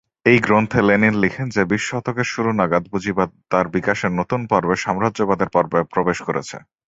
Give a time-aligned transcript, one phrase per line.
[0.25, 5.49] এই গ্রন্থে লেনিন লিখেন যে বিশ শতকের শুরু নাগাদ পুঁজিবাদ তার বিকাশের নতুন পর্বে, সাম্রাজ্যবাদের
[5.49, 6.57] পর্বে প্রবেশ করেছে।